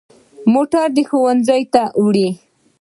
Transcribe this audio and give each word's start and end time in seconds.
موټر 0.53 0.87
مو 0.95 1.03
ښوونځي 1.09 1.61
ته 1.73 1.81
وړي. 2.03 2.29